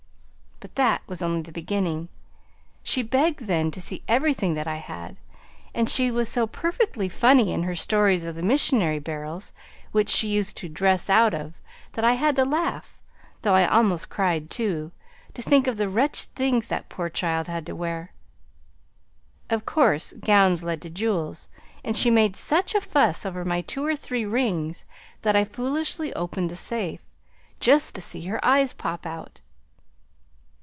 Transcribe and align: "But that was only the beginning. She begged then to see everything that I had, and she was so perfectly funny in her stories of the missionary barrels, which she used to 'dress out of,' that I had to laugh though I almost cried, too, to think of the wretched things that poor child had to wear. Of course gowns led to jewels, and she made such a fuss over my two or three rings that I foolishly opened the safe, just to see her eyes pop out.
"But 0.61 0.75
that 0.75 1.01
was 1.07 1.23
only 1.23 1.41
the 1.41 1.51
beginning. 1.51 2.07
She 2.83 3.01
begged 3.01 3.47
then 3.47 3.71
to 3.71 3.81
see 3.81 4.03
everything 4.07 4.53
that 4.53 4.67
I 4.67 4.75
had, 4.75 5.17
and 5.73 5.89
she 5.89 6.11
was 6.11 6.29
so 6.29 6.45
perfectly 6.45 7.09
funny 7.09 7.51
in 7.51 7.63
her 7.63 7.73
stories 7.73 8.23
of 8.23 8.35
the 8.35 8.43
missionary 8.43 8.99
barrels, 8.99 9.53
which 9.91 10.07
she 10.07 10.27
used 10.27 10.55
to 10.57 10.69
'dress 10.69 11.09
out 11.09 11.33
of,' 11.33 11.59
that 11.93 12.05
I 12.05 12.13
had 12.13 12.35
to 12.35 12.45
laugh 12.45 12.99
though 13.41 13.55
I 13.55 13.65
almost 13.65 14.11
cried, 14.11 14.51
too, 14.51 14.91
to 15.33 15.41
think 15.41 15.65
of 15.65 15.77
the 15.77 15.89
wretched 15.89 16.29
things 16.35 16.67
that 16.67 16.89
poor 16.89 17.09
child 17.09 17.47
had 17.47 17.65
to 17.65 17.75
wear. 17.75 18.13
Of 19.49 19.65
course 19.65 20.13
gowns 20.13 20.61
led 20.61 20.83
to 20.83 20.91
jewels, 20.91 21.49
and 21.83 21.97
she 21.97 22.11
made 22.11 22.35
such 22.35 22.75
a 22.75 22.81
fuss 22.81 23.25
over 23.25 23.43
my 23.43 23.61
two 23.61 23.83
or 23.83 23.95
three 23.95 24.25
rings 24.25 24.85
that 25.23 25.35
I 25.35 25.43
foolishly 25.43 26.13
opened 26.13 26.51
the 26.51 26.55
safe, 26.55 27.01
just 27.59 27.95
to 27.95 28.01
see 28.01 28.25
her 28.27 28.43
eyes 28.45 28.73
pop 28.73 29.07
out. 29.07 29.39